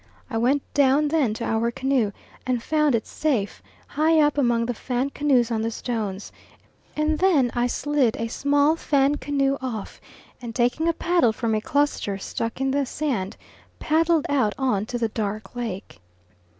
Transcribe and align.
I 0.31 0.37
went 0.39 0.63
down 0.73 1.09
then 1.09 1.35
to 1.35 1.43
our 1.45 1.69
canoe 1.69 2.11
and 2.47 2.63
found 2.63 2.95
it 2.95 3.05
safe, 3.05 3.61
high 3.87 4.19
up 4.19 4.35
among 4.35 4.65
the 4.65 4.73
Fan 4.73 5.11
canoes 5.11 5.51
on 5.51 5.61
the 5.61 5.69
stones, 5.69 6.31
and 6.97 7.19
then 7.19 7.51
I 7.53 7.67
slid 7.67 8.17
a 8.17 8.27
small 8.27 8.75
Fan 8.75 9.17
canoe 9.17 9.59
off, 9.61 10.01
and 10.41 10.55
taking 10.55 10.87
a 10.87 10.93
paddle 10.93 11.33
from 11.33 11.53
a 11.53 11.61
cluster 11.61 12.17
stuck 12.17 12.59
in 12.59 12.71
the 12.71 12.87
sand, 12.87 13.37
paddled 13.77 14.25
out 14.27 14.55
on 14.57 14.87
to 14.87 14.97
the 14.97 15.09
dark 15.09 15.55
lake. 15.55 15.99